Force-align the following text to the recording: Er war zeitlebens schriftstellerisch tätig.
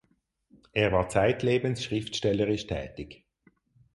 Er 0.73 0.91
war 0.91 1.09
zeitlebens 1.09 1.83
schriftstellerisch 1.83 2.65
tätig. 2.65 3.23